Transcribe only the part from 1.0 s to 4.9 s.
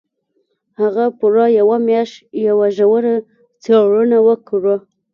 پوره يوه مياشت يوه ژوره څېړنه وکړه.